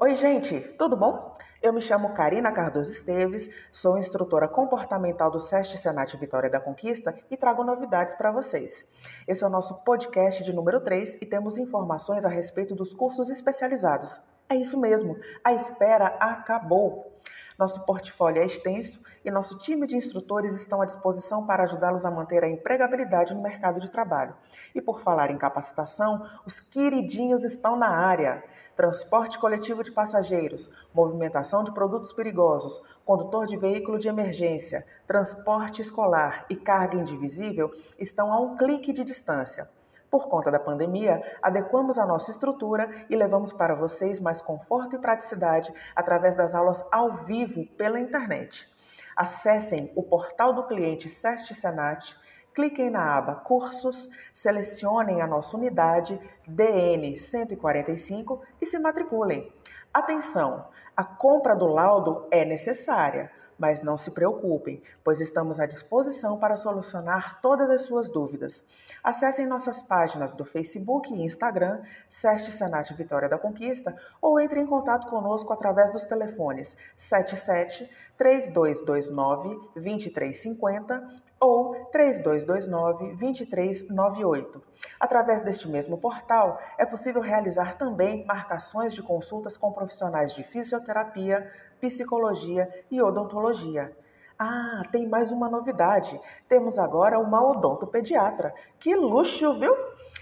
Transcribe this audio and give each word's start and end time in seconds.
Oi, 0.00 0.14
gente, 0.14 0.60
tudo 0.78 0.96
bom? 0.96 1.36
Eu 1.60 1.72
me 1.72 1.80
chamo 1.80 2.14
Karina 2.14 2.52
Cardoso 2.52 2.92
Esteves, 2.92 3.50
sou 3.72 3.98
instrutora 3.98 4.46
comportamental 4.46 5.28
do 5.28 5.40
SEST 5.40 5.76
Senat 5.76 6.16
Vitória 6.16 6.48
da 6.48 6.60
Conquista 6.60 7.18
e 7.28 7.36
trago 7.36 7.64
novidades 7.64 8.14
para 8.14 8.30
vocês. 8.30 8.86
Esse 9.26 9.42
é 9.42 9.46
o 9.48 9.50
nosso 9.50 9.74
podcast 9.82 10.44
de 10.44 10.52
número 10.52 10.80
3 10.80 11.18
e 11.20 11.26
temos 11.26 11.58
informações 11.58 12.24
a 12.24 12.28
respeito 12.28 12.76
dos 12.76 12.94
cursos 12.94 13.28
especializados. 13.28 14.20
É 14.48 14.54
isso 14.54 14.78
mesmo, 14.78 15.18
a 15.42 15.52
espera 15.52 16.06
acabou. 16.20 17.18
Nosso 17.58 17.80
portfólio 17.80 18.40
é 18.40 18.46
extenso 18.46 19.02
e 19.24 19.32
nosso 19.32 19.58
time 19.58 19.84
de 19.84 19.96
instrutores 19.96 20.54
estão 20.54 20.80
à 20.80 20.84
disposição 20.84 21.44
para 21.44 21.64
ajudá-los 21.64 22.04
a 22.04 22.10
manter 22.10 22.44
a 22.44 22.48
empregabilidade 22.48 23.34
no 23.34 23.42
mercado 23.42 23.80
de 23.80 23.90
trabalho. 23.90 24.36
E 24.72 24.80
por 24.80 25.00
falar 25.00 25.32
em 25.32 25.36
capacitação, 25.36 26.24
os 26.46 26.60
queridinhos 26.60 27.42
estão 27.42 27.74
na 27.74 27.88
área 27.88 28.44
transporte 28.78 29.40
coletivo 29.40 29.82
de 29.82 29.90
passageiros, 29.90 30.70
movimentação 30.94 31.64
de 31.64 31.72
produtos 31.72 32.12
perigosos, 32.12 32.80
condutor 33.04 33.44
de 33.44 33.56
veículo 33.56 33.98
de 33.98 34.06
emergência, 34.06 34.86
transporte 35.04 35.82
escolar 35.82 36.46
e 36.48 36.54
carga 36.54 36.96
indivisível 36.96 37.72
estão 37.98 38.32
a 38.32 38.38
um 38.40 38.56
clique 38.56 38.92
de 38.92 39.02
distância. 39.02 39.68
Por 40.08 40.28
conta 40.28 40.48
da 40.48 40.60
pandemia, 40.60 41.20
adequamos 41.42 41.98
a 41.98 42.06
nossa 42.06 42.30
estrutura 42.30 43.04
e 43.10 43.16
levamos 43.16 43.52
para 43.52 43.74
vocês 43.74 44.20
mais 44.20 44.40
conforto 44.40 44.94
e 44.94 45.00
praticidade 45.00 45.74
através 45.96 46.36
das 46.36 46.54
aulas 46.54 46.80
ao 46.92 47.24
vivo 47.24 47.66
pela 47.76 47.98
internet. 47.98 48.72
Acessem 49.16 49.90
o 49.96 50.04
portal 50.04 50.52
do 50.52 50.62
cliente 50.68 51.08
SEST 51.08 51.52
Senat 51.52 52.16
cliquem 52.58 52.90
na 52.90 53.16
aba 53.16 53.36
Cursos, 53.36 54.10
selecionem 54.34 55.22
a 55.22 55.28
nossa 55.28 55.56
unidade 55.56 56.20
DN 56.44 57.16
145 57.16 58.42
e 58.60 58.66
se 58.66 58.76
matriculem. 58.80 59.48
Atenção! 59.94 60.66
A 60.96 61.04
compra 61.04 61.54
do 61.54 61.68
laudo 61.68 62.26
é 62.32 62.44
necessária, 62.44 63.30
mas 63.56 63.80
não 63.84 63.96
se 63.96 64.10
preocupem, 64.10 64.82
pois 65.04 65.20
estamos 65.20 65.60
à 65.60 65.66
disposição 65.66 66.36
para 66.36 66.56
solucionar 66.56 67.40
todas 67.40 67.70
as 67.70 67.82
suas 67.82 68.08
dúvidas. 68.08 68.64
Acessem 69.04 69.46
nossas 69.46 69.80
páginas 69.80 70.32
do 70.32 70.44
Facebook 70.44 71.14
e 71.14 71.22
Instagram, 71.22 71.80
SEST 72.08 72.50
Senat 72.50 72.92
Vitória 72.92 73.28
da 73.28 73.38
Conquista, 73.38 73.96
ou 74.20 74.40
entre 74.40 74.58
em 74.58 74.66
contato 74.66 75.06
conosco 75.06 75.52
através 75.52 75.92
dos 75.92 76.02
telefones 76.02 76.76
77 76.96 77.88
3229 78.16 79.54
2350 79.76 81.27
ou 81.40 81.88
3229-2398. 81.92 84.60
Através 84.98 85.40
deste 85.40 85.68
mesmo 85.68 85.96
portal, 85.98 86.58
é 86.76 86.84
possível 86.84 87.22
realizar 87.22 87.76
também 87.76 88.24
marcações 88.24 88.92
de 88.92 89.00
consultas 89.02 89.56
com 89.56 89.72
profissionais 89.72 90.34
de 90.34 90.42
fisioterapia, 90.44 91.48
psicologia 91.80 92.68
e 92.90 93.00
odontologia. 93.00 93.96
Ah, 94.38 94.82
tem 94.92 95.08
mais 95.08 95.32
uma 95.32 95.48
novidade. 95.48 96.20
Temos 96.48 96.78
agora 96.78 97.18
uma 97.18 97.42
odontopediatra. 97.42 98.54
Que 98.78 98.94
luxo, 98.94 99.58
viu? 99.58 99.74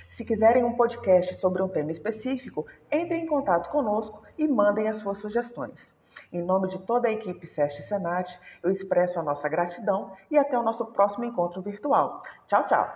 Se 0.08 0.24
quiserem 0.24 0.64
um 0.64 0.74
podcast 0.74 1.34
sobre 1.34 1.62
um 1.62 1.68
tema 1.68 1.90
específico, 1.90 2.66
entrem 2.90 3.24
em 3.24 3.26
contato 3.26 3.68
conosco 3.70 4.22
e 4.38 4.48
mandem 4.48 4.88
as 4.88 4.96
suas 4.96 5.18
sugestões. 5.18 5.94
Em 6.36 6.42
nome 6.42 6.68
de 6.68 6.78
toda 6.80 7.08
a 7.08 7.10
equipe 7.10 7.46
SEST 7.46 7.80
Senat, 7.80 8.38
eu 8.62 8.70
expresso 8.70 9.18
a 9.18 9.22
nossa 9.22 9.48
gratidão 9.48 10.12
e 10.30 10.36
até 10.36 10.58
o 10.58 10.62
nosso 10.62 10.84
próximo 10.84 11.24
encontro 11.24 11.62
virtual. 11.62 12.20
Tchau, 12.46 12.66
tchau! 12.66 12.86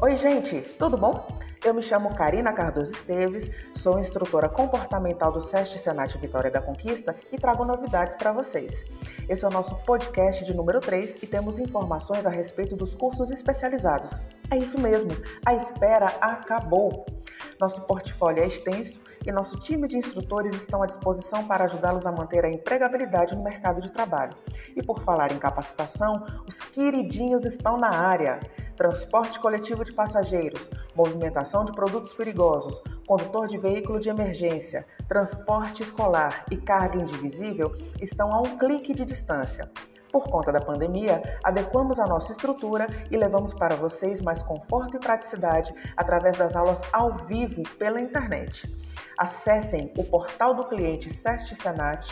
Oi, 0.00 0.16
gente, 0.16 0.62
tudo 0.78 0.96
bom? 0.96 1.37
Eu 1.68 1.74
me 1.74 1.82
chamo 1.82 2.14
Karina 2.14 2.50
Cardoso 2.50 2.94
Esteves, 2.94 3.50
sou 3.74 3.98
instrutora 3.98 4.48
comportamental 4.48 5.30
do 5.30 5.42
SEST 5.42 5.78
Senat 5.78 6.16
Vitória 6.16 6.50
da 6.50 6.62
Conquista 6.62 7.14
e 7.30 7.36
trago 7.36 7.62
novidades 7.62 8.14
para 8.14 8.32
vocês. 8.32 8.86
Esse 9.28 9.44
é 9.44 9.48
o 9.48 9.50
nosso 9.50 9.76
podcast 9.84 10.46
de 10.46 10.54
número 10.54 10.80
3 10.80 11.22
e 11.22 11.26
temos 11.26 11.58
informações 11.58 12.24
a 12.24 12.30
respeito 12.30 12.74
dos 12.74 12.94
cursos 12.94 13.30
especializados. 13.30 14.18
É 14.50 14.56
isso 14.56 14.80
mesmo, 14.80 15.10
a 15.44 15.54
espera 15.56 16.06
acabou. 16.22 17.04
Nosso 17.60 17.82
portfólio 17.82 18.42
é 18.42 18.46
extenso 18.46 18.98
e 19.26 19.32
nosso 19.32 19.58
time 19.60 19.88
de 19.88 19.96
instrutores 19.96 20.54
estão 20.54 20.82
à 20.82 20.86
disposição 20.86 21.46
para 21.46 21.64
ajudá-los 21.64 22.06
a 22.06 22.12
manter 22.12 22.44
a 22.44 22.50
empregabilidade 22.50 23.34
no 23.34 23.42
mercado 23.42 23.80
de 23.80 23.90
trabalho. 23.90 24.34
E 24.76 24.82
por 24.82 25.00
falar 25.02 25.32
em 25.32 25.38
capacitação, 25.38 26.24
os 26.46 26.56
queridinhos 26.56 27.44
estão 27.44 27.76
na 27.76 27.90
área 27.90 28.40
transporte 28.76 29.40
coletivo 29.40 29.84
de 29.84 29.92
passageiros, 29.92 30.70
movimentação 30.94 31.64
de 31.64 31.72
produtos 31.72 32.14
perigosos, 32.14 32.80
condutor 33.08 33.48
de 33.48 33.58
veículo 33.58 33.98
de 33.98 34.08
emergência, 34.08 34.86
transporte 35.08 35.82
escolar 35.82 36.44
e 36.50 36.56
carga 36.56 36.96
indivisível 36.96 37.72
estão 38.00 38.32
a 38.32 38.40
um 38.40 38.56
clique 38.56 38.94
de 38.94 39.04
distância. 39.04 39.68
Por 40.12 40.24
conta 40.28 40.50
da 40.50 40.60
pandemia, 40.60 41.22
adequamos 41.44 42.00
a 42.00 42.06
nossa 42.06 42.32
estrutura 42.32 42.86
e 43.10 43.16
levamos 43.16 43.52
para 43.54 43.76
vocês 43.76 44.20
mais 44.20 44.42
conforto 44.42 44.96
e 44.96 45.00
praticidade 45.00 45.74
através 45.96 46.36
das 46.36 46.56
aulas 46.56 46.80
ao 46.92 47.16
vivo 47.26 47.62
pela 47.78 48.00
internet. 48.00 48.74
Acessem 49.18 49.92
o 49.96 50.04
portal 50.04 50.54
do 50.54 50.64
cliente 50.64 51.12
SEST 51.12 51.54
Senat 51.54 52.08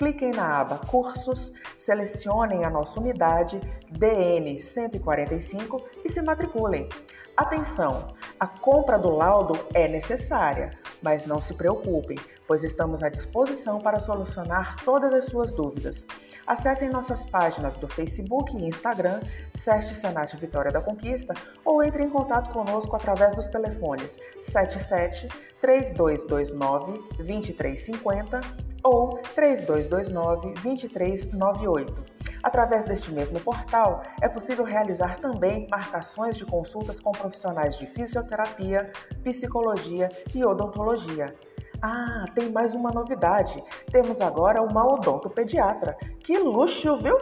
cliquem 0.00 0.30
na 0.30 0.60
aba 0.60 0.78
Cursos, 0.78 1.52
selecionem 1.76 2.64
a 2.64 2.70
nossa 2.70 2.98
unidade 2.98 3.60
DN 3.90 4.58
145 4.58 5.90
e 6.02 6.08
se 6.08 6.22
matriculem. 6.22 6.88
Atenção! 7.36 8.14
A 8.38 8.46
compra 8.46 8.98
do 8.98 9.10
laudo 9.10 9.58
é 9.74 9.86
necessária, 9.86 10.70
mas 11.02 11.26
não 11.26 11.38
se 11.38 11.52
preocupem, 11.52 12.18
pois 12.46 12.64
estamos 12.64 13.02
à 13.02 13.10
disposição 13.10 13.78
para 13.78 14.00
solucionar 14.00 14.76
todas 14.82 15.12
as 15.12 15.26
suas 15.26 15.52
dúvidas. 15.52 16.06
Acessem 16.50 16.90
nossas 16.90 17.24
páginas 17.26 17.74
do 17.74 17.86
Facebook 17.86 18.56
e 18.56 18.66
Instagram, 18.66 19.20
SEST 19.54 19.94
Senat 19.94 20.36
Vitória 20.36 20.72
da 20.72 20.80
Conquista, 20.80 21.32
ou 21.64 21.80
entre 21.80 22.02
em 22.02 22.10
contato 22.10 22.52
conosco 22.52 22.96
através 22.96 23.36
dos 23.36 23.46
telefones 23.46 24.18
77 24.42 25.28
3229 25.60 26.98
2350 27.18 28.40
ou 28.82 29.10
3229-2398. 29.36 32.02
Através 32.42 32.82
deste 32.82 33.12
mesmo 33.12 33.38
portal, 33.38 34.02
é 34.20 34.28
possível 34.28 34.64
realizar 34.64 35.20
também 35.20 35.68
marcações 35.70 36.36
de 36.36 36.44
consultas 36.44 36.98
com 36.98 37.12
profissionais 37.12 37.78
de 37.78 37.86
fisioterapia, 37.86 38.90
psicologia 39.22 40.08
e 40.34 40.44
odontologia. 40.44 41.32
Ah, 41.82 42.26
tem 42.34 42.50
mais 42.50 42.74
uma 42.74 42.90
novidade. 42.90 43.62
Temos 43.90 44.20
agora 44.20 44.62
uma 44.62 44.86
odontopediatra. 44.86 45.96
Que 46.20 46.38
luxo, 46.38 46.98
viu? 46.98 47.16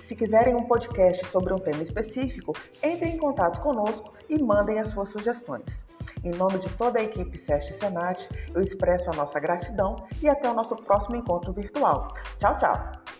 Se 0.00 0.14
quiserem 0.14 0.54
um 0.54 0.64
podcast 0.64 1.26
sobre 1.26 1.52
um 1.52 1.58
tema 1.58 1.82
específico, 1.82 2.52
entrem 2.82 3.14
em 3.14 3.18
contato 3.18 3.60
conosco 3.60 4.12
e 4.28 4.40
mandem 4.40 4.78
as 4.78 4.88
suas 4.88 5.08
sugestões. 5.08 5.84
Em 6.22 6.30
nome 6.30 6.58
de 6.58 6.68
toda 6.76 7.00
a 7.00 7.02
equipe 7.02 7.36
SEST 7.36 7.72
Senat, 7.74 8.28
eu 8.54 8.62
expresso 8.62 9.10
a 9.10 9.16
nossa 9.16 9.40
gratidão 9.40 9.96
e 10.22 10.28
até 10.28 10.48
o 10.48 10.54
nosso 10.54 10.76
próximo 10.76 11.16
encontro 11.16 11.52
virtual. 11.52 12.08
Tchau, 12.38 12.56
tchau! 12.56 13.15